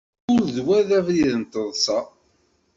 Ur 0.33 0.43
d 0.55 0.57
wa 0.65 0.77
i 0.81 0.83
d 0.89 0.91
abrid 0.97 1.33
n 1.39 1.43
taḍsa. 1.51 1.99